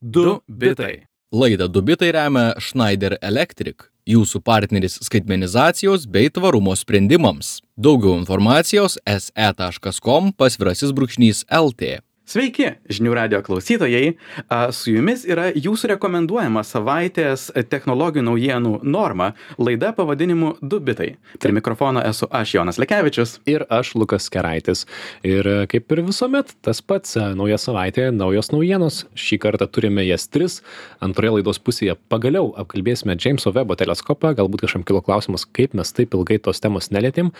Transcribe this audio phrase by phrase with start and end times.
[0.00, 1.06] Du bitai.
[1.32, 7.60] Laidą Dubitai remia Schneider Electric, jūsų partneris skaitmenizacijos bei tvarumo sprendimams.
[7.78, 12.00] Daugiau informacijos se.com pasvirasis brūkšnys LT.
[12.30, 14.12] Sveiki, žinių radio klausytojai.
[14.70, 21.16] Su jumis yra jūsų rekomenduojama savaitės technologijų naujienų norma, laida pavadinimu Du bitai.
[21.42, 23.40] Prie mikrofono esu aš Jonas Lekevičius.
[23.50, 24.84] ir aš Lukas Keraitis.
[25.26, 29.06] Ir e, kaip ir visuomet, tas pats, e, nauja savaitė, naujos naujienos.
[29.18, 30.62] Šį kartą turime jas tris.
[31.00, 34.36] Antroje laidos pusėje pagaliau apkalbėsime Jameso Webo teleskopą.
[34.38, 37.34] Galbūt kažkam kilo klausimas, kaip mes taip ilgai tos temos nelėtėm.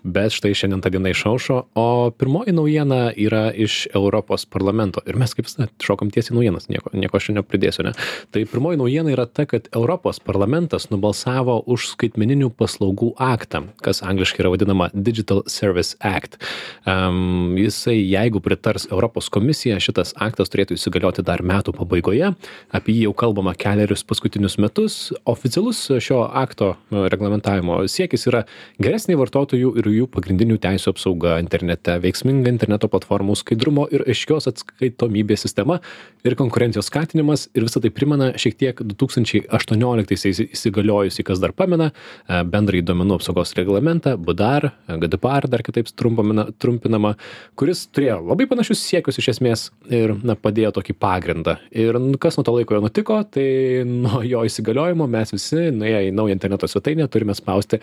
[0.00, 1.60] Bet štai šiandien ta diena išaušo.
[1.76, 5.02] O pirmoji naujiena yra iš Europos parlamento.
[5.08, 7.84] Ir mes kaip visada šokam tiesiai naujienas, nieko, nieko aš čia nepridėsiu.
[7.88, 7.94] Ne?
[8.34, 14.44] Tai pirmoji naujiena yra ta, kad Europos parlamentas nubalsavo už skaitmeninių paslaugų aktą, kas angliškai
[14.44, 16.38] yra vadinama Digital Service Act.
[16.86, 22.32] Um, jisai, jeigu pritars Europos komisija, šitas aktas turėtų įsigalioti dar metų pabaigoje.
[22.74, 24.98] Apie jį jau kalbama keliarius paskutinius metus.
[25.28, 28.44] Oficialus šio akto e, reglamentavimo siekis yra
[28.82, 35.46] geresnė vartotojų ir jų pagrindinių teisų apsauga internete, veiksminga interneto platformų skaidrumo ir aiškios atskaitomybės
[35.46, 35.80] sistema
[36.26, 37.48] ir konkurencijos skatinimas.
[37.56, 43.54] Ir visą tai primena šiek tiek 2018 įsigaliojusį, kas dar pamena, e, bendrąjį duomenų apsaugos
[43.58, 47.14] reglamentą, BUDAR, GDPR dar kitaip trumpinama,
[47.58, 51.56] kuris turėjo labai panašius siekius iš esmės ir na, padėjo tokį pagrindą.
[51.70, 53.46] Ir kas nuo to laiko jau nutiko, tai
[53.88, 57.80] nuo jo įsigaliojimo mes visi, nuėję į naują interneto svetainę, turime spausti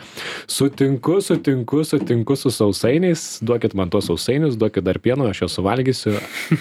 [0.48, 6.17] sutinku, sutinku, sutinku su sausainiais, duokit man tuos sausainius, duokit dar pieno, aš juos suvalgysiu,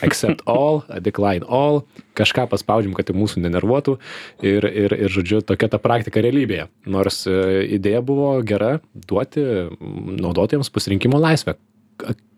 [0.06, 1.84] accept all, decline all,
[2.18, 3.96] kažką paspaudžiam, kad tai mūsų nenervuotų
[4.46, 6.68] ir, ir, ir žodžiu, tokia ta praktika realybėje.
[6.90, 7.38] Nors e,
[7.78, 9.44] idėja buvo gera duoti
[9.80, 11.56] naudotojams pasirinkimo laisvę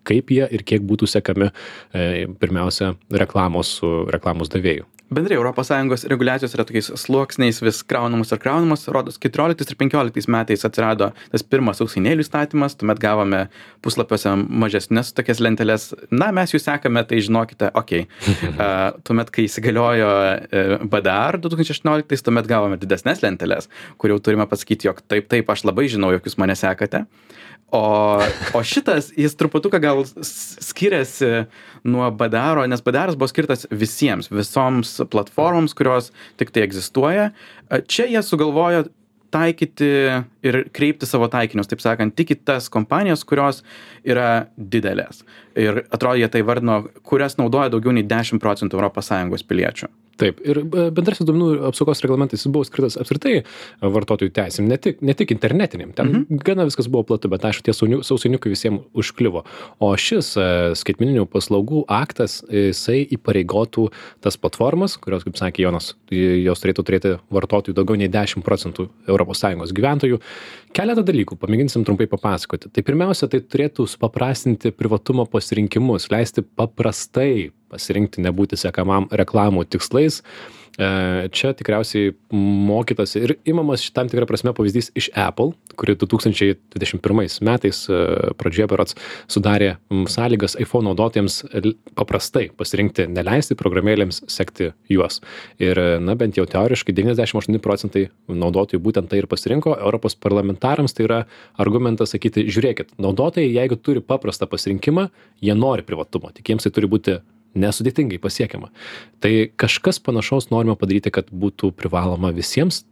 [0.08, 3.78] kaip jie ir kiek būtų sekami e, pirmiausia reklamos
[4.14, 4.86] reklamos davėju.
[5.08, 8.82] Bendrai ES reguliacijos yra tokiais sluoksniais vis kraunamos ir kraunamos.
[8.92, 13.46] Rodos, 14 ir 15 metais atsirado tas pirmas ausinėlių įstatymas, tuomet gavome
[13.80, 15.94] puslapiuose mažesnės tokias lenteles.
[16.12, 18.04] Na, mes jų sekame, tai žinokite, okei.
[18.52, 24.90] Uh, tuomet, kai įsigaliojo uh, BDR 2016, tuomet gavome didesnės lenteles, kur jau turime pasakyti,
[24.90, 27.06] jog taip, taip, aš labai žinau, jog jūs mane sekate.
[27.70, 27.80] O,
[28.56, 31.44] o šitas, jis truputuką gal skiriasi
[31.84, 36.08] nuo BDR, nes BDR buvo skirtas visiems, visoms platformoms, kurios
[36.40, 37.28] tik tai egzistuoja.
[37.84, 38.86] Čia jie sugalvojo
[39.30, 39.90] taikyti
[40.48, 43.60] ir kreipti savo taikinius, taip sakant, tik į tas kompanijas, kurios
[44.00, 45.20] yra didelės.
[45.58, 49.92] Ir atrodo, jie tai vardino, kurias naudoja daugiau nei 10 procentų ES piliečių.
[50.18, 53.44] Taip, ir e, bendrasis duomenų apsaugos reglamentas buvo skirtas apskritai
[53.82, 55.92] vartotojų teisėm, ne tik, ne tik internetiniam.
[55.96, 56.40] Ten mhm.
[56.46, 59.44] gana viskas buvo platu, bet aišku, tie sausainiukai visiems užkliuvo.
[59.84, 60.48] O šis e,
[60.78, 63.88] skaitmeninių paslaugų aktas, jisai įpareigotų
[64.24, 69.74] tas platformas, kurios, kaip sakė Jonas, jos turėtų turėti vartotojų daugiau nei 10 procentų ES
[69.76, 70.18] gyventojų.
[70.76, 72.72] Keletą dalykų, pamėginsim trumpai papasakoti.
[72.74, 80.22] Tai pirmiausia, tai turėtų supaprastinti privatumo pasirinkimus, leisti paprastai pasirinkti nebūti sekamam reklamų tikslais.
[80.78, 87.80] E, Čia tikriausiai mokytasi ir imamas šitam tikrą prasme pavyzdys iš Apple, kuri 2021 metais
[87.90, 87.96] e,
[88.38, 88.94] pradžioje berots
[89.26, 91.40] sudarė sąlygas iPhone naudotojams
[91.98, 95.18] paprastai pasirinkti, neleisti programėlėms sekti juos.
[95.58, 99.74] Ir, e, na, bent jau teoriškai 98 procentai naudotojų būtent tai ir pasirinko.
[99.80, 101.18] Europos parlamentarams tai yra
[101.58, 105.08] argumentas sakyti, žiūrėkit, naudotojai, jeigu turi paprastą pasirinkimą,
[105.42, 107.18] jie nori privatumo, tik jiems tai turi būti
[107.56, 108.70] nesudėtingai pasiekiama.
[109.24, 112.84] Tai kažkas panašaus norime padaryti, kad būtų privaloma visiems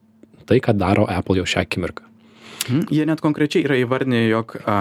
[0.47, 2.07] tai, ką daro Apple jau šią akimirką.
[2.67, 2.87] Mhm.
[2.95, 4.79] Jie net konkrečiai yra įvardinę, jog a,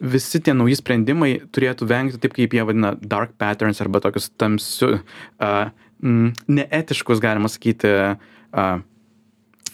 [0.00, 5.00] visi tie nauji sprendimai turėtų vengti taip, kaip jie vadina dark patterns arba tokius tamsius,
[5.40, 7.92] mm, neetiškus, galima sakyti,
[8.52, 8.66] a,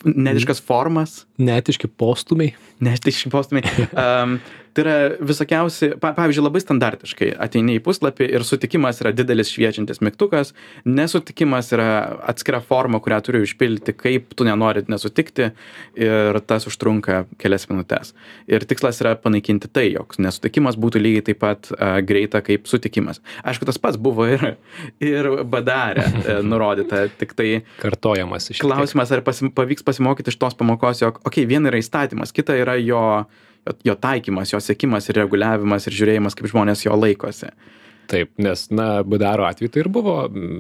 [0.05, 1.23] neetiškas formas.
[1.43, 2.55] Neetiški postumiai.
[2.83, 3.87] Neetiški postumiai.
[3.93, 4.39] Um,
[4.73, 10.01] tai yra visokiausi, pa, pavyzdžiui, labai standartiškai ateini į puslapį ir sutikimas yra didelis šviečiantis
[10.05, 10.53] mygtukas,
[10.89, 11.89] nesutikimas yra
[12.31, 15.51] atskira forma, kurią turi užpildyti, kaip tu nenorit nesutikti
[16.01, 18.15] ir tas užtrunka kelias minutės.
[18.49, 23.21] Ir tikslas yra panaikinti tai, jog nesutikimas būtų lygiai taip pat uh, greita kaip sutikimas.
[23.45, 24.55] Aišku, tas pats buvo ir,
[25.05, 27.51] ir badarė uh, nurodyta, tik tai
[27.83, 31.81] Kartojamas iš Klausimas, ar pasim, pavyks pasimokyti iš tos pamokos, jog, okei, okay, viena yra
[31.81, 33.03] įstatymas, kita yra jo,
[33.87, 37.53] jo, taikymas, jo sėkimas ir reguliavimas ir žiūrėjimas, kaip žmonės jo laikosi.
[38.13, 40.17] Taip nes na bdaro atveju tai ir buvo.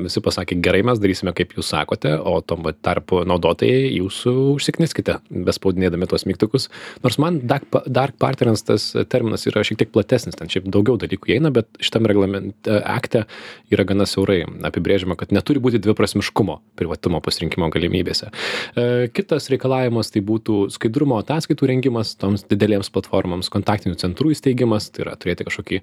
[0.07, 5.19] Visi pasakė gerai mes darysime kaip jūs sakote o tuo tarpu naudotojai jūsų užsikniskite
[5.49, 6.69] bespaudinėdami tuos mygtukus.
[7.05, 11.35] Nors man dak dark partneriams tas terminas yra šiek tiek platesnis ten šiaip daugiau dalykų
[11.35, 13.25] įeina bet šitam reglamente akte
[13.73, 18.31] yra gana siaurai apibrėžiama kad neturi būti dviprasmiškumo privatumo pasirinkimo galimybėse.
[18.77, 25.07] E, kitas reikalavimas tai būtų skaidrumo ataskaitų rengimas toms didelėms platformoms kontaktinių centrų įsteigimas tai
[25.07, 25.83] yra turėti kažkokį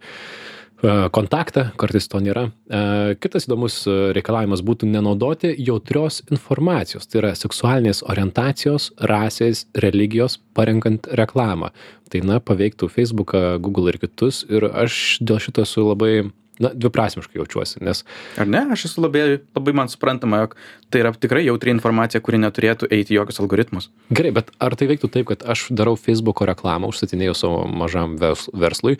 [1.11, 2.45] kontaktą, kartais to nėra.
[2.49, 2.81] E,
[3.19, 3.81] kitas įdomus
[4.15, 11.73] reikalavimas būtų nenaudoti jautrios informacijos, tai yra seksualinės orientacijos, rasės, religijos, parenkant reklamą.
[12.09, 16.13] Tai na, paveiktų Facebooką, Google ir kitus ir aš dėl šito esu labai
[16.59, 18.03] na dviprasmiškai jaučiuosi nes
[18.39, 18.65] ar ne?
[18.75, 20.56] Aš esu labai labai man suprantama jog
[20.89, 23.89] tai yra tikrai jautri informacija kuri neturėtų eiti jokius algoritmus.
[24.13, 28.47] Gerai bet ar tai veiktų taip kad aš darau feisbuko reklamą užsakinėju savo mažam vers
[28.53, 28.97] verslui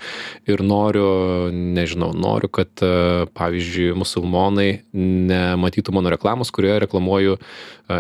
[0.50, 2.94] ir noriu nežinau noriu kad e,
[3.38, 8.00] pavyzdžiui musulmonai nematytų mano reklamos kurioje reklamuoju e,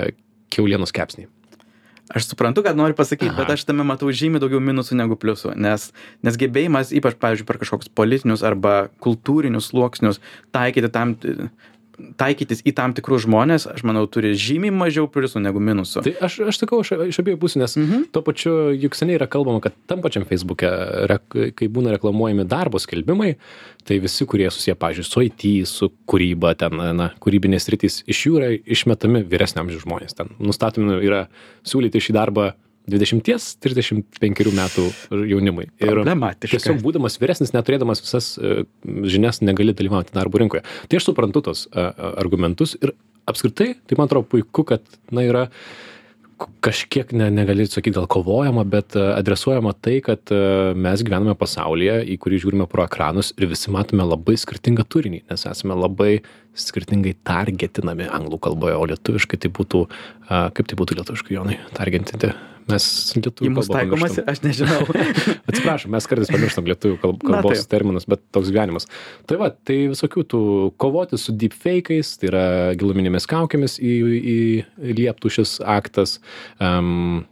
[0.53, 1.27] kiaulienos kepsnį
[2.09, 5.89] aš suprantu ką nori pasakyt bet aš tame matau žymiai daugiau minusų negu pliusų nes
[6.25, 8.75] nes gebėjimas ypač pavyzdžiui per kažkokius politinius arba
[9.05, 10.21] kultūrinius sluoksnius
[10.55, 11.15] taikyti tam
[12.19, 16.39] taikytis į tam tikrus žmones aš manau turi žymiai mažiau pliusų negu minusų tai aš
[16.51, 18.05] aš sakau aš iš abiejų pusių nes Mhm.
[18.15, 20.69] tuo pačiu juk seniai yra kalbama kad tam pačiam feisbuke
[21.11, 23.35] rek kai būna reklamuojami darbo skelbimai
[23.85, 28.39] tai visi kurie susiję pavyzdžiui su it su kūryba ten na kūrybinės sritys iš jų
[28.39, 31.27] yra išmetami vyresnio amžiaus žmonės ten nustatomi yra
[31.63, 32.51] siūlyti šį darbą
[32.91, 34.85] dvidešimties trisdešim penkerių metų
[35.31, 35.69] jaunimui.
[35.83, 36.03] Ir
[36.45, 38.63] tiesiog būdamas vyresnis neturėdamas visas e,
[39.09, 40.65] žinias negali dalyvauti darbo rinkoje.
[40.89, 42.95] Tai aš suprantu tuos a, a, argumentus ir
[43.29, 44.83] apskritai tai man atrodo puiku kad
[45.13, 45.47] na yra
[46.63, 50.31] kažkiek ne negali sakyt gal kovojama bet a, adresuojama tai kad
[50.75, 55.47] mes gyvename pasaulyje į kurį žiūrime pro ekranus ir visi matome labai skirtingą turinį nes
[55.51, 56.21] esame labai
[56.59, 59.83] skirtingai targetinami anglų kalboje o lietuviškai tai būtų
[60.29, 62.33] kaip tai būtų lietuviškai jonai targetinti
[62.71, 64.83] mes lietuvių kalbą taikomasi aš nežinau
[65.49, 67.71] Atsiprašom, mes kartais pamirštam lietuvių kalb, Na, kalbos taip.
[67.73, 68.87] terminus, bet toks gyvenimas.
[69.29, 70.43] Tai va, tai visokių tų
[70.81, 72.45] kovoti su deepfake'ais, tai yra
[72.79, 74.37] giluminėmis kaukėmis į, į,
[74.91, 76.19] į lieptų šis aktas.
[76.61, 77.25] Um,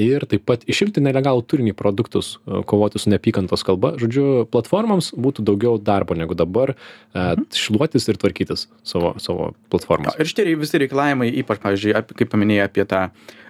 [0.00, 3.92] Ir taip pat išimti nelegalų turinį produktus, e, kovoti su neapykantos kalba.
[4.00, 6.74] Žodžiu, platformoms būtų daugiau darbo negu dabar
[7.14, 7.46] mhm.
[7.54, 10.16] šluotis ir tvarkytis savo, savo Jo, platformas.
[10.18, 13.00] ir šitie visi reikalavimai ypač pavyzdžiui ap- kaip paminėjai apie tą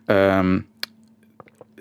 [0.09, 0.65] um,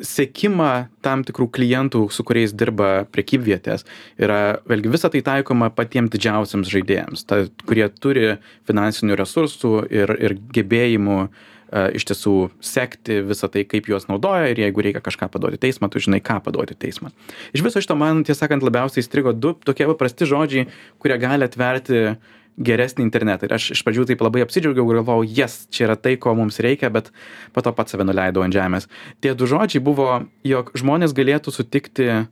[0.03, 0.71] sekimą
[1.05, 3.87] tam tikrų klientų su kuriais dirba prekybvietės
[4.21, 8.35] yra vėlgi visa tai taikoma patiem didžiausiems žaidėjams ta kurie turi
[8.69, 11.31] finansinių resursų ir ir gebėjimų a,
[11.73, 16.01] iš tiesų sekti visą tai kaip juos naudoja ir jeigu reikia kažką paduoti teismą tu
[16.03, 17.09] žinai ką paduoti teismą.
[17.55, 20.67] Iš viso šito man tiesą sakant labiausiai įstrigo du tokie paprasti žodžiai
[21.01, 22.15] kurie gali atverti
[22.53, 23.47] geresnį internetą.
[23.47, 26.61] Ir aš iš pradžių taip labai apsidžiaugiau ir galvojau jes čia yra tai ko mums
[26.61, 27.09] reikia bet
[27.55, 28.85] po to pats save nuleidau ant žemės.
[29.25, 32.25] Tie du žodžiai buvo jog žmonės galėtų sutikti a,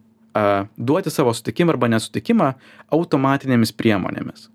[0.77, 2.53] duoti savo sutikimą arba nesutikimą
[2.93, 4.51] automatinėmis priemonėmis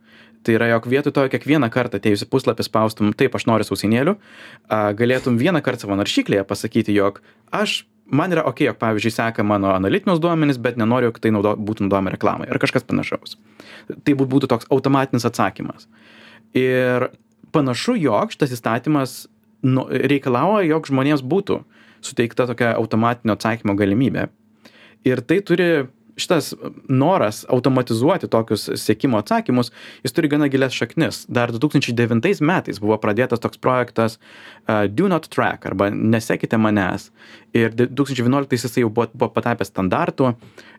[0.47, 4.15] tai yra jog vietoj to kiekvieną kartą atėjus į puslapį spaustum taip aš noriu sausainėlių
[4.17, 7.21] a, galėtum vienąkart savo naršyklėje pasakyti jog
[7.51, 11.57] aš man yra okei jog pavyzdžiui seka mano analitinius duomenis bet nenoriu jog tai naudo
[11.59, 13.37] būtų naudojama reklamai ar kažkas panašaus.
[13.89, 15.89] Tai būt- būtų toks automatinis atsakymas.
[16.55, 17.11] Ir
[17.53, 19.27] panašu jog šitas įstatymas
[19.63, 21.65] nu reikalauja jog žmonėms būtų
[22.01, 24.29] suteikta tokia automatinio atsakymo galimybė.
[25.05, 26.55] Ir tai turi šitas
[26.89, 29.73] noras automatizuoti tokius sekimo atsakymus
[30.05, 31.25] jis turi gana gilias šaknis.
[31.29, 34.19] Dar du tūkstančiai devintais metais buvo pradėtas toks projektas
[34.67, 37.11] a, do not track arba nesekite manęs.
[37.57, 40.33] Ir du tūkstančiai vienuoliktais jisai jau buvo buvo patapęs standartu.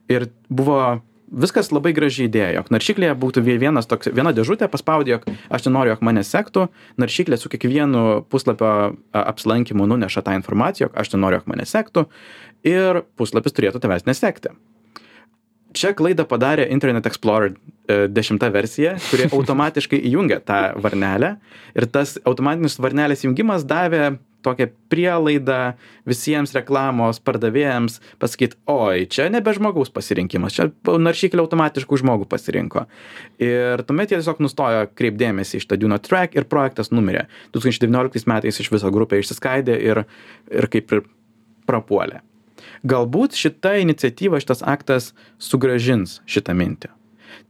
[0.09, 5.11] Ir buvo viskas labai graži idėja jog naršyklėje būtų vie vienas toks viena dėžutė paspaudi
[5.11, 6.65] jog aš nenoriu jog mane sektų.
[6.97, 12.07] Naršyklė su kiekvienu puslapio a, apsilankymu nuneša tą informaciją jog aš nenoriu jog mane sektų.
[12.65, 14.55] Ir puslapis turėtų tavęs nesekti
[15.77, 21.35] čia klaidą padarė internet explorer e, dešimta versija kuri automatiškai įjungia tą varnelę.
[21.77, 25.59] Ir tas automatinis varnelės įjungimas davė tokią prielaidą
[26.07, 32.85] visiems reklamos pardavėjams pasakyt oi čia nebe žmogaus pasirinkimas čia naršyklė automatiškai už žmogų pasirinko.
[33.43, 37.27] Ir tuomet jie tiesiog nustojo šitą do not track ir projektas numirė.
[37.51, 40.05] Du tūkstančiai devynioliktais metais iš viso grupė išsiskaidė ir
[40.51, 41.05] ir kaip ir
[41.67, 42.21] prapuolė
[42.85, 46.91] galbūt šita iniciatyva šitas aktas sugrąžins šitą mintį.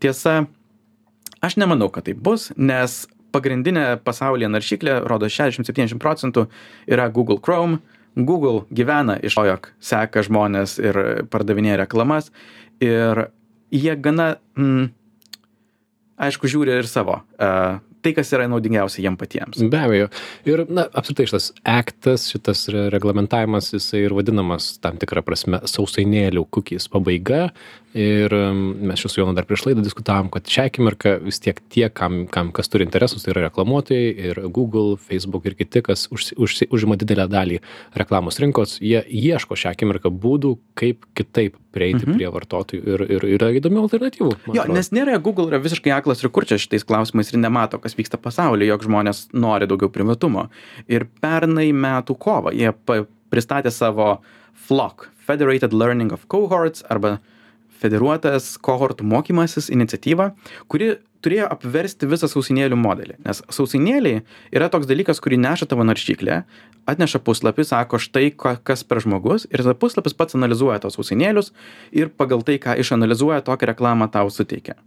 [0.03, 0.45] Tiesa
[1.43, 3.05] aš nemanau kad taip bus nes
[3.35, 6.47] pagrindinė pasaulyje naršyklė rodo šešiasdešim septyniasdešim procentų
[6.89, 7.81] yra google chrome.
[8.17, 10.97] Google gyvena iš to jog seka žmones ir
[11.29, 12.31] pardavinėja reklamas
[12.81, 13.27] ir
[13.69, 14.87] jie gana mm,
[16.17, 19.59] aišku, žiūri ir savo, uh, tai, kas yra naudingiausia jiem patiems.
[19.71, 20.09] Be abejo.
[20.47, 26.87] Ir, na, apskritai šitas aktas, šitas reglamentavimas, jisai ir vadinamas tam tikrą prasme sausainėlių cookies
[26.93, 27.47] pabaiga.
[27.95, 28.33] Ir
[28.83, 32.25] mes čia su Jonu dar prieš laidą diskutavom, kad šią akimirką vis tiek tie, kam,
[32.27, 36.55] kam kas turi interesus, tai yra reklamuotojai ir Google, Facebook ir kiti, kas už, už,
[36.75, 37.61] užima didelę dalį
[37.95, 42.17] reklamos rinkos, jie ieško šią akimirką būdų, kaip kitaip prieiti mhm.
[42.17, 44.33] prie vartotojų ir, ir yra įdomių alternatyvų.
[44.49, 44.75] Jo, atrodo.
[44.75, 48.67] nes nėra Google yra visiškai aklas ir kurčia šitais klausimais ir nemato, kas vyksta pasaulyje,
[48.73, 50.49] jog žmonės nori daugiau privatumo.
[50.91, 52.75] Ir pernai metų kovą jie
[53.31, 54.17] pristatė savo
[54.67, 57.17] FLOC, Federated Learning of Cohorts arba
[57.81, 60.31] federuotas kohortų mokymasis iniciatyva,
[60.71, 63.17] kuri turėjo apversti visą sausinėlių modelį.
[63.25, 66.41] Nes sausinėliai yra toks dalykas, kurį neša tavo naršyklė,
[66.87, 71.51] atneša puslapį, sako štai kas per žmogus ir tada puslapis pats analizuoja tos sausinėlius
[71.91, 74.77] ir pagal tai, ką išanalizuoja, tokią reklamą tau suteikia.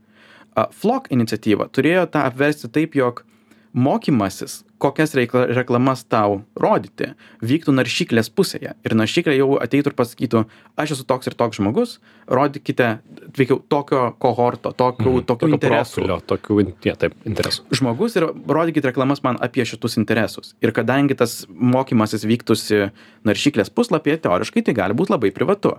[0.77, 3.25] Flock iniciatyva turėjo tą apversti taip, jog
[3.73, 7.12] mokymasis kokias reikla reklamas tau rodyti
[7.45, 8.73] vyktų naršyklės pusėje.
[8.87, 10.43] Ir naršyklė jau ateitų ir pasakytų
[10.81, 11.99] aš esu toks ir toks žmogus
[12.31, 12.89] rodykite
[13.37, 15.29] veikiau tokio kohorto tokių mhm.
[15.29, 16.59] tokių interesų profilio, tokių
[16.89, 17.69] ja, taip, interesų.
[17.77, 20.55] žmogus ir rodykit reklamas man apie šitus interesus.
[20.65, 22.89] Ir kadangi tas mokymasis vyktųsi
[23.29, 25.77] naršyklės puslapyje teoriškai tai gali būt labai privatu.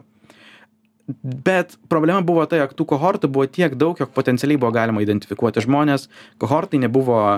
[1.22, 5.64] Bet problema buvo ta jog tų kohortų buvo tiek daug jog potencialiai buvo galima identifikuoti
[5.66, 6.06] žmones
[6.40, 7.34] kohortai nebuvo a,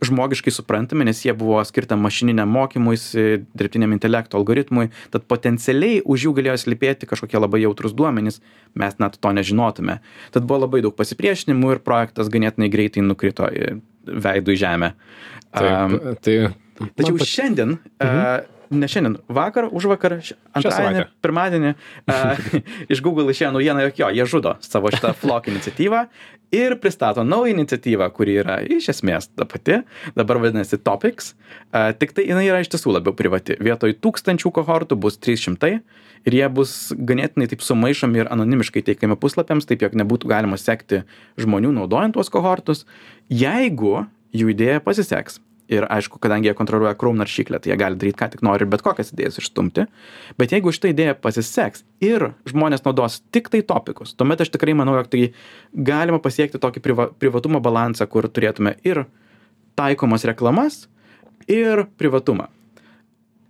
[0.00, 6.34] žmogiškai suprantami, nes jie buvo skirta mašininiam mokymuisi, dirbtiniam intelekto algoritmui, tad potencialiai už jų
[6.38, 8.40] galėjo slypėti kažkokie labai jautrus duomenys,
[8.80, 9.98] mes net to nežinotume.
[10.32, 13.76] Tad buvo labai daug pasipriešinimų ir projektas ganėtinai greitai nukrito į
[14.08, 14.94] veidų į žemę.
[15.50, 16.38] Taip, um, tai,
[16.96, 17.28] tačiau pat...
[17.28, 18.16] šiandien mhm.
[18.16, 20.18] uh, ne šiandien, vakar, už vakar,
[20.54, 22.42] antradienį, pirmadienį uh,
[22.92, 26.04] iš Google išėjo naujiena, jog jo, jie žudo savo šitą Flock iniciatyvą
[26.54, 29.80] ir pristato naują iniciatyvą, kuri yra iš esmės ta pati,
[30.18, 31.34] dabar vadinasi Topics,
[31.74, 33.58] uh, tik tai jinai yra iš tiesų labiau privati.
[33.58, 35.74] Vietoj tūkstančių kohortų bus 300
[36.28, 41.02] ir jie bus ganėtinai taip sumaišomi ir anonimiškai teikiami puslapiams, taip jog nebūtų galima sekti
[41.40, 42.86] žmonių naudojant tuos kohortus.
[43.30, 44.04] Jeigu
[44.36, 48.30] jų idėja pasiseks, ir aišku kadangi jie kontroliuoja chrome naršyklę tai jie gali daryt ką
[48.32, 49.86] tik nori ir bet kokias idėjas išstumti.
[50.40, 55.10] Bet jeigu šita idėja pasiseks ir žmonės naudos tiktai topikus tuomet aš tikrai manau jog
[55.12, 55.28] tai
[55.90, 59.04] galima pasiekti tokį priva privatumo balansą kur turėtume ir
[59.78, 60.82] taikomas reklamas
[61.48, 62.50] ir privatumą.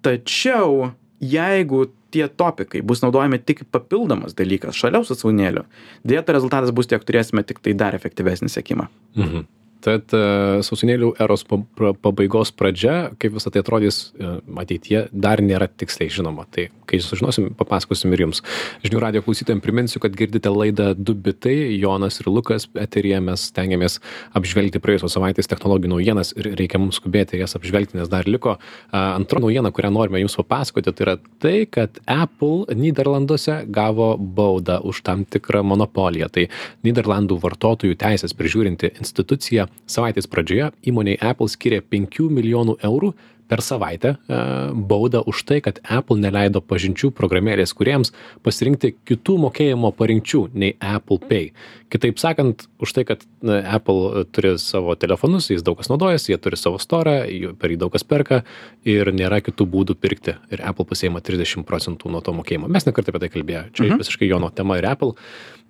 [0.04, 5.64] Tačiau jeigu tie topikai bus naudojami tik papildomas dalykas šalia sausainėlių
[6.04, 9.48] deja to rezultatas bus tiek turėsime tiktai dar efektyvesnį sekimą mhm
[9.84, 10.20] tad e,
[10.66, 16.46] sausainėlių eros pabaigos pradžia kaip visa tai atrodys e, ateityje dar nėra tiksliai žinoma.
[16.52, 18.42] Tai kai sužinosim papasakosim ir jums.
[18.84, 21.56] Žinių radijo klausytojam priminsiu kad girdite laidą du bitai.
[21.80, 24.00] Jonas ir lukas eteryje mes stengiamės
[24.36, 28.56] apžvelgti praėjusios savaitės technologijų naujienas ir reikia mums skubėti jas apžvelgti nes dar liko
[28.96, 35.02] antra naujiena kurią norime jums papasakoti tai yra tai kad apple nyderlanduose gavo baudą už
[35.06, 36.28] tam tikrą monopoliją.
[36.32, 36.46] Tai
[36.86, 43.12] nyderlandų vartotojų teises prižiūrinti institucija savaitės pradžioje įmonei apple skyrė penkių milijonų eurų
[43.50, 44.40] per savaitę e,
[44.74, 48.14] baudą už tai, kad Apple neleido pažinčių programėlės kuriems
[48.46, 51.50] pasirinkti kitų mokėjimo parinkčių nei Apple Pay.
[51.90, 56.58] Kitaip sakant, už tai, kad Apple turi savo telefonus, jis daug kas naudojasi, jie turi
[56.60, 57.16] savo storą,
[57.58, 58.44] per jį daug kas perka
[58.86, 60.36] ir nėra kitų būdų pirkti.
[60.54, 62.70] Ir Apple pasieima 30 procentų nuo to mokėjimo.
[62.70, 63.74] Mes nekartą apie tai kalbėjome.
[63.74, 64.04] Čia mhm.
[64.04, 65.16] visiškai Jono tema ir Apple.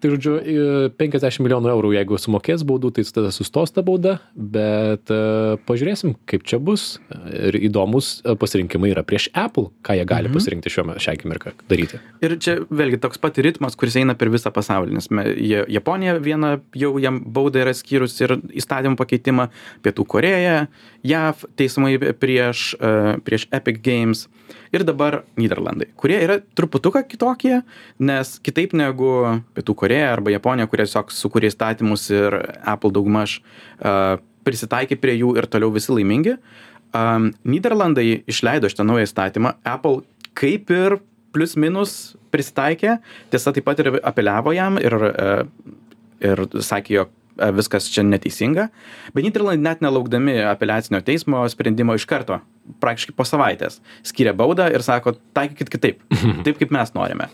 [0.00, 0.34] Tai žodžiu,
[0.96, 6.46] 50 milijonų eurų, jeigu sumokės baudų, tai tada sustos ta bauda, bet uh, pažiūrėsim, kaip
[6.48, 6.94] čia bus.
[7.28, 10.36] Ir įdomus e, pasirinkimai yra prieš Apple, ką jie gali mhm.
[10.36, 12.00] pasirinkti šiuo šią akimirką daryti.
[12.24, 15.08] Ir čia vėlgi toks pat ritmas, kuris eina per visą pasaulį, nes
[15.70, 19.48] Japonija viena jau jam baudą yra skyrus ir įstatymų pakeitimą,
[19.84, 20.66] Pietų Koreja,
[21.06, 24.26] JAV teismai prieš, uh, prieš Epic Games
[24.74, 27.60] ir dabar Niderlandai, kurie yra truputuką kitokie,
[28.02, 29.12] nes kitaip negu
[29.56, 32.36] Pietų Koreja arba Japonija, kurie tiesiog sukūrė įstatymus ir
[32.68, 36.36] Apple daugmaž uh, prisitaikė prie jų ir toliau visi laimingi.
[36.90, 40.02] Um, Niderlandai išleido šitą naują įstatymą, Apple
[40.34, 40.98] kaip ir
[41.34, 42.98] plus minus prisitaikė,
[43.30, 45.30] tiesa taip pat ir apeliavo jam ir, e,
[46.26, 48.68] ir sakė, jog e, viskas čia neteisinga,
[49.14, 52.40] bet Niderlandai net nelaukdami apeliacinio teismo sprendimo iš karto,
[52.82, 56.04] praktiškai po savaitės, skiria baudą ir sako, taikykit kitaip,
[56.46, 57.30] taip kaip mes norime.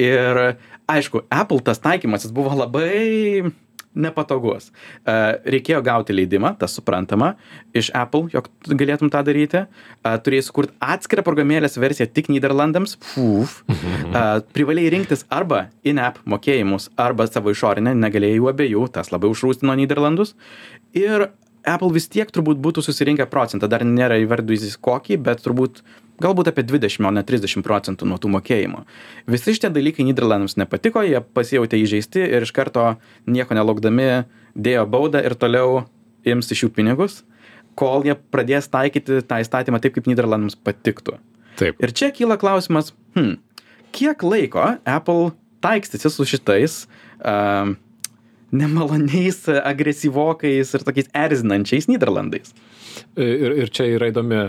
[0.00, 0.44] Ir
[0.90, 3.48] aišku, Apple tas taikymas buvo labai
[3.94, 4.70] nepatogus.
[5.06, 5.14] E,
[5.54, 7.34] reikėjo gauti leidimą, tas suprantama,
[7.76, 9.64] iš Apple, jog tu galėtum tą daryti.
[9.64, 12.98] E, turėjai sukurti atskirą programėlės versiją tik Niderlandams.
[13.14, 13.62] Fuf.
[13.68, 14.24] E,
[14.56, 20.34] privalėjai rinktis arba in-app mokėjimus, arba savo išorinę, negalėjai jų abiejų, tas labai užrūstino Niderlandus.
[20.94, 21.30] Ir
[21.64, 25.80] Apple vis tiek turbūt būtų susirinkę procentą, dar nėra įvardusis kokį, bet turbūt
[26.22, 28.84] galbūt apie 20, o ne 30 procentų nuo tų mokėjimų.
[29.30, 32.94] Visi šitie dalykai Niderlandams nepatiko, jie pasijautė įžeisti ir iš karto
[33.26, 35.84] nieko nelaukdami dėjo baudą ir toliau
[36.24, 37.22] ims iš jų pinigus,
[37.78, 41.18] kol jie pradės taikyti tą įstatymą taip, kaip Niderlandams patiktų.
[41.58, 41.78] Taip.
[41.82, 43.38] Ir čia kyla klausimas, hmm,
[43.94, 45.32] kiek laiko Apple
[45.64, 46.84] taikstysi su šitais
[47.22, 47.74] uh,
[48.54, 52.54] nemaloniais, agresyvokais ir tokiais erzinančiais Niderlandais?
[53.14, 54.40] Ir, ir čia yra įdomi,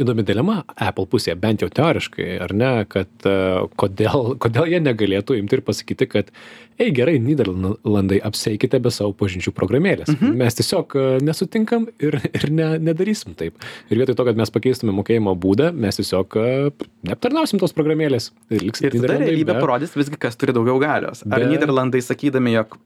[0.00, 5.36] įdomi, dilema Apple pusėje, bent jau teoriškai, ar ne, kad uh, kodėl, kodėl jie negalėtų
[5.38, 6.32] imti ir pasakyti, kad,
[6.80, 10.12] ei gerai, Niderlandai apseikite be savo pažinčių programėlės.
[10.14, 10.36] Mhm.
[10.40, 13.58] Mes tiesiog uh, nesutinkam ir, ir ne, nedarysim taip.
[13.92, 18.30] Ir vietoj to, kad mes pakeistume mokėjimo būdą, mes tiesiog uh, neaptarnausim tos programėlės.
[18.52, 19.60] Ir, ir tada realybė be...
[19.60, 21.24] parodys visgi, kas turi daugiau galios.
[21.28, 21.52] Ar be...
[21.52, 22.78] Niderlandai sakydami, jog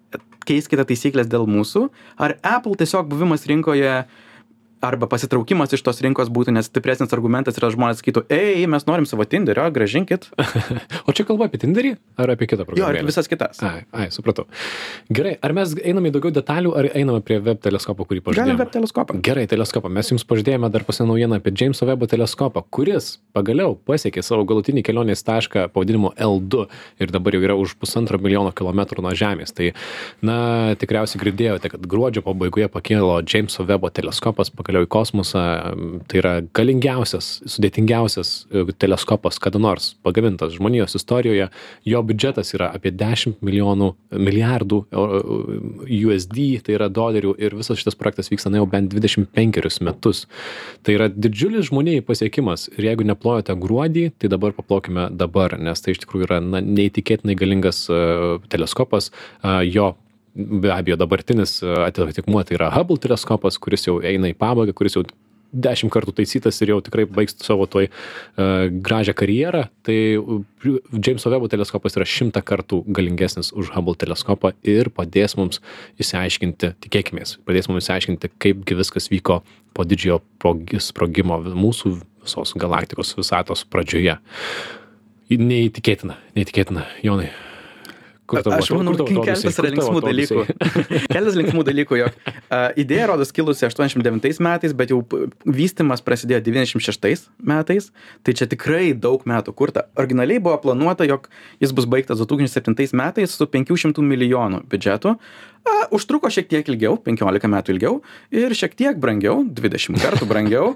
[0.49, 1.87] keiskite taisyklės dėl mūsų,
[2.23, 4.03] ar Apple tiesiog buvimas rinkoje
[4.83, 9.07] arba pasitraukimas iš tos rinkos būtų nes stipresnis argumentas yra žmonės sakytų ei mes norim
[9.09, 10.29] savo tinderio grąžinkit
[11.07, 13.03] o čia kalba apie tinderį ar apie kitą programėlę?
[13.03, 13.61] jo visas kitas.
[13.63, 14.47] Ai ai supratau.
[15.13, 18.57] Gerai ar mes einame į daugiau detalių ar einame prie web teleskopo kurį pažadėjome?
[18.57, 19.19] Galim web teleskopą.
[19.25, 24.23] Gerai teleskopą mes jums pažadėjome dar paskutinę naujieną apie džeimso vebo teleskopą kuris pagaliau pasiekė
[24.25, 26.67] savo galutinį kelionės tašką pavadinimu L2
[27.03, 29.55] ir dabar jau yra už pusantro milijono kilometrų nuo Žemės.
[29.57, 29.71] Tai,
[30.25, 30.37] na,
[30.81, 35.43] tikriausiai girdėjote, kad gruodžio pabaigoje pakėlo Jameso Webo teleskopas pagaliau pagaliau į kosmosą
[36.09, 41.51] tai yra galingiausias sudėtingiausias e, teleskopas kada nors pagamintas žmonijos istorijoje.
[41.85, 48.33] Jo biudžetas yra apie dešimt milijonų milijardų USD tai yra dolerių ir visas šitas projektas
[48.33, 50.25] vyksta na jau bent dvidešimt penkerius metus.
[50.83, 55.97] Tai yra didžiulis žmonijai pasiekimas ir jeigu neplojote gruodį tai dabar paplokime dabar nes tai
[55.97, 58.01] iš tikrųjų yra na neįtikėtinai galingas e,
[58.53, 59.13] teleskopas
[59.69, 59.93] jo
[60.35, 64.97] be abejo dabartinis e, atitikmuo tai yra Hubble teleskopas, kuris jau eina į pabaigą, kuris
[64.97, 65.05] jau
[65.53, 69.97] dešimt kartų taisytas ir jau tikrai baigs savo toj uh, gražią karjerą, tai
[70.97, 75.61] Jameso Webo teleskopas yra šimtą kartų galingesnis už Hubble teleskopą ir padės mums
[76.01, 79.43] įsiaiškinti, tikėkime, padės mums įsiaiškinti, kaipgi viskas vyko
[79.77, 80.23] po didžiojo
[80.81, 84.17] sprogimo mūsų visos galaktikos visatos pradžioje.
[85.33, 87.33] Neįtikėtina, neįtikėtina, Jonai.
[88.33, 90.43] Kur tavo, Aš manau, keletas yra linksmų dalykų.
[91.13, 95.03] keletas linksmų dalykų, jog uh, idėja rodos kilusi 89 metais, bet jau
[95.45, 97.91] vystimas prasidėjo 96 metais,
[98.25, 99.85] tai čia tikrai daug metų kurta.
[100.01, 101.29] Originaliai buvo planuota, jog
[101.61, 105.19] jis bus baigtas 2007 metais su 500 milijonų biudžetu.
[105.63, 107.97] A, užtruko šiek tiek ilgiau, 15 metų ilgiau
[108.35, 110.75] ir šiek tiek brangiau, 20 kartų brangiau.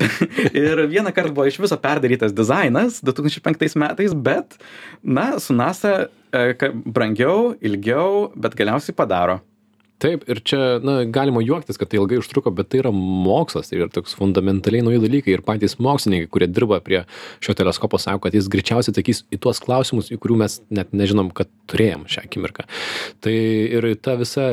[0.64, 4.58] ir vieną kartą buvo iš viso perdarytas dizainas 2005 metais, bet,
[5.00, 6.54] na, su NASA E,
[6.86, 9.40] brangiau, ilgiau, bet galiausiai padaro.
[10.00, 13.80] Taip, ir čia, na, galima juoktis, kad tai ilgai užtruko, bet tai yra mokslas, tai
[13.80, 17.02] yra toks fundamentaliai nauji dalykai ir patys mokslininkai, kurie dirba prie
[17.44, 21.28] šio teleskopo, sako, kad jis greičiausiai atsakys į tuos klausimus, į kurių mes net nežinom,
[21.36, 22.64] kad turėjom šią akimirką.
[23.20, 24.48] Tai ir ta visa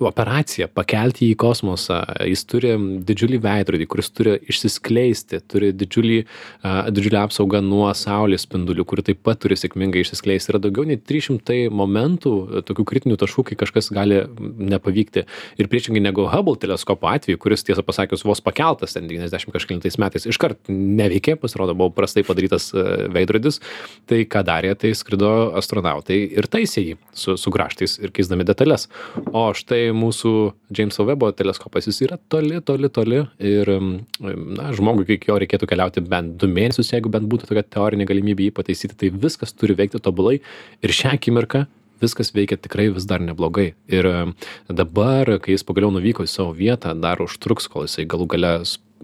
[0.00, 2.00] operacija pakelti jį į kosmosą.
[2.28, 2.72] Jis turi
[3.06, 6.18] didžiulį veidrodį kuris turi išsiskleisti turi didžiulį
[6.66, 10.52] a didžiulę apsaugą nuo saulės spindulių kuri taip pat turi sėkmingai išsiskleisti.
[10.52, 15.26] Yra daugiau nei trys šimtai momentų tokių kritinių taškų kai kažkas gali nepavykti.
[15.60, 20.26] Ir priešingai negu hubble teleskopo atveju kuris tiesą pasakius vos pakeltas ten devyniasdešim kažkelintais metais
[20.30, 22.70] iškart neveikė pasirodo buvo prastai padarytas
[23.12, 23.60] veidrodis
[24.10, 28.88] tai ką darė tai skrido astronautai ir taisė jį su su grąžtais ir keisdami detales
[29.32, 30.32] o štai mūsų
[30.72, 33.20] džeimso vebo teleskopas jis yra toli toli toli
[33.52, 38.08] ir na žmogui iki jo reikėtų keliauti bent du mėnesius jeigu bent būtų tokia teorinė
[38.08, 40.40] galimybė jį pataisyti tai viskas turi veikti tobulai
[40.82, 41.66] ir šią akimirką
[42.02, 43.72] viskas veikia tikrai vis dar neblogai.
[43.90, 44.08] Ir
[44.68, 48.52] dabar kai jis pagaliau nuvyko į savo vietą dar užtruks kol jisai galų gale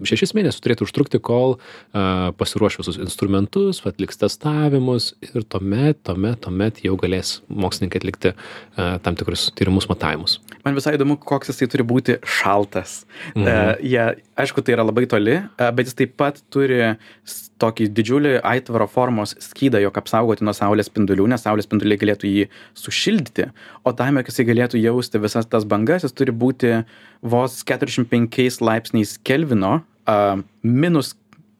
[0.07, 6.81] šešis mėnesius turėtų užtrukti, kol uh, pasiruoš visus instrumentus, atliks testavimus ir tuomet, tuomet, tuomet
[6.85, 10.39] jau galės mokslininkai atlikti uh, tam tikrus tyrimus matavimus.
[10.65, 13.03] Man visai įdomu, koks jisai turi būti šaltas.
[13.35, 13.45] Mhm.
[13.45, 14.07] Uh, jie,
[14.39, 16.81] aišku, tai yra labai toli, uh, bet jis taip pat turi
[17.59, 22.47] tokį didžiulį aitvaro formos skydą, jog apsaugoti nuo saulės spindulių, nes saulės spinduliai galėtų jį
[22.79, 23.49] sušildyti,
[23.83, 26.79] o tam, kad jisai galėtų jausti visas tas bangas, jis turi būti
[27.21, 31.15] vos 45 laipsniais Kelvino, uh, minus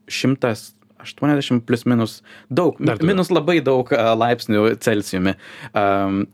[0.09, 5.31] 100 aštuoniasdešim plius minus daug Dar minus labai daug a, laipsnių Am,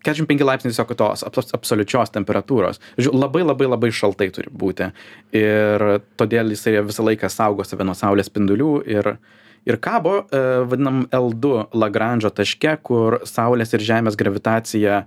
[0.01, 2.81] keturiasdešim penki laipsniai tiesiog tos abs- absoliučios temperatūros.
[2.97, 4.89] Žodžiu labai labai labai šaltai turi būti.
[5.37, 5.85] Ir
[6.19, 9.15] todėl jisai visą laiką saugo save nuo saulės spindulių ir
[9.65, 15.05] ir kabo e, vadinam L2 Lagranžo taške, kur Saulės ir Žemės gravitacija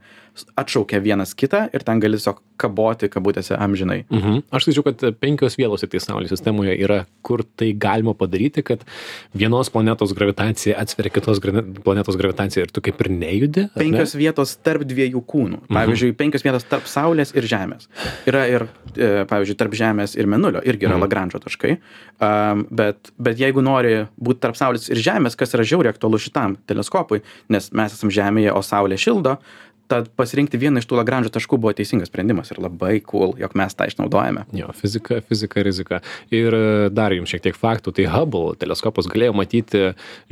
[0.58, 4.00] atšaukia vienas kitą ir ten gali tiesiog kaboti kabutėse amžinai.
[4.10, 4.40] Mhm.
[4.54, 8.82] Aš skaičiau, kad penkios vietos tik tai Saulės sistemoje yra, kur tai galima padaryti, kad
[9.34, 13.66] vienos planetos gravitacija atsveria kitos gra- planetos gravitaciją ir tu kaip ir nejudi.
[13.68, 13.84] ar ne?
[13.84, 15.60] Penkios vietos tarp dviejų kūnų.
[15.70, 17.86] Pavyzdžiui, penkios vietos tarp Saulės ir Žemės.
[18.26, 18.66] Yra ir,
[18.96, 21.78] e, pavyzdžiui, tarp Žemės ir Menulio irgi yra Lagranžo taškai.
[22.18, 26.58] Um, bet, bet jeigu nori būti tarp Saulės ir Žemės, kas yra žiauriai aktualu šitam
[26.68, 29.38] teleskopui, nes mes esame Žemėje, o Saulė šildo,
[29.88, 33.74] tad pasirinkti vieną iš tų Lagranžo taškų buvo teisingas sprendimas ir labai cool, jog mes
[33.76, 34.44] tą išnaudojame.
[34.56, 36.00] Jo, fizika, fizika, rizika.
[36.34, 37.94] Ir e, dar jums šiek tiek faktų.
[37.96, 39.82] Tai Hubble teleskopas galėjo matyti,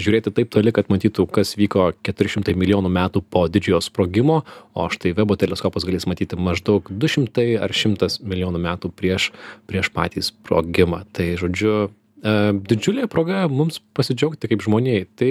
[0.00, 4.42] žiūrėti taip toli, kad matytų, kas vyko 400 milijonų metų po didžiojo sprogimo,
[4.76, 9.32] o štai Webo teleskopas galės matyti maždaug 200 ar 100 milijonų metų prieš,
[9.70, 11.06] prieš patį sprogimą.
[11.16, 11.88] Tai žodžiu,
[12.22, 15.04] didžiulė proga mums pasidžiaugti kaip žmoniai.
[15.18, 15.30] Tai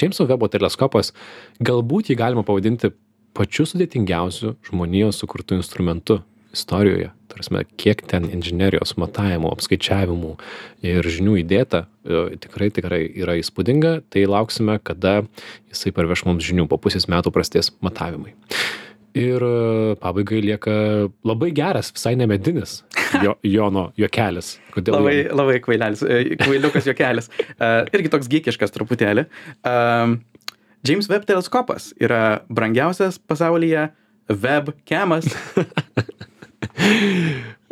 [0.00, 1.14] Jameso Webo teleskopas
[1.64, 2.92] galbūt jį galima pavadinti
[3.34, 6.20] pačiu sudėtingiausiu žmonijos sukurtu instrumentu
[6.54, 7.10] istorijoje.
[7.32, 10.36] Tarsi, kiek ten inžinerijos matavimų, apskaičiavimų
[10.86, 13.96] ir žinių įdėta, e, tikrai, tikrai yra įspūdinga.
[14.12, 15.24] Tai lauksime, kada
[15.72, 16.68] jisai parveš mums žinių.
[16.70, 18.36] Po pusės metų prasidės matavimai.
[19.14, 20.74] Ir e, pabaigai lieka
[21.26, 22.80] labai geras, visai nemedinis
[23.22, 24.56] jo, Jono juokelis.
[24.74, 24.96] Kodėl?
[24.96, 25.38] Labai, Jonai?
[25.38, 27.30] labai kvailelis, e, kvailiukas juokelis.
[27.54, 29.26] Uh, irgi toks gykiškas truputėlį.
[29.70, 30.18] Um,
[30.84, 33.88] James Webb teleskopas yra brangiausias pasaulyje
[34.28, 35.30] webcamas.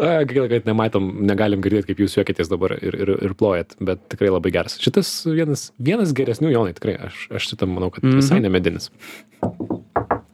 [0.02, 4.00] A, Gaila, kad nematom, negalim girdėti, kaip jūs juokitės dabar ir, ir, ir plojat, bet
[4.12, 4.78] tikrai labai geras.
[4.82, 8.90] Šitas vienas, vienas geresnių jaunai, tikrai, aš, aš šitą manau, kad visai nemedinis.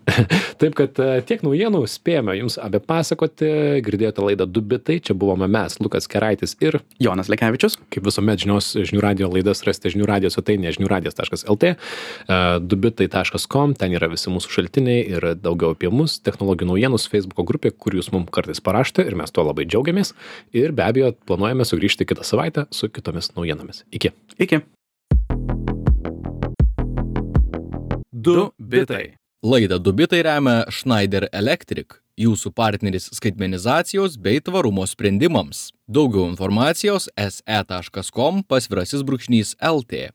[0.60, 3.48] Taip, kad e, tiek naujienų spėjome jums apie pasakoti,
[3.84, 7.78] girdėjote laidą Dubitai, čia buvome mes, Lukas Keraitis ir, Jonas Lekevičius.
[7.92, 14.10] kaip visuomet, žinios žinių radio laidas rasite žinių radio svetainėje žiniųradijas.lt, e, dubitai.com, ten yra
[14.12, 18.62] visi mūsų šaltiniai ir daugiau apie mus, technologijų naujienus, Facebook grupė, kur jūs mums kartais
[18.64, 20.14] parašote ir mes tuo labai džiaugiamės.
[20.56, 23.84] Ir be abejo, planuojame sugrįžti kitą savaitę su kitomis naujienomis.
[23.92, 24.12] Iki.
[24.38, 24.64] Iki.
[28.18, 29.18] Du bitai.
[29.42, 35.68] Laidą Dubitai remia Schneider Electric, jūsų partneris skaitmenizacijos bei tvarumo sprendimams.
[35.86, 40.08] Daugiau informacijos se.com pasvirasis brūkšnys LT.